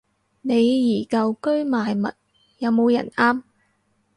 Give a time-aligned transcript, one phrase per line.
[0.41, 0.65] 李
[0.99, 2.11] 怡舊居賣物，
[2.57, 3.43] 有冇人啱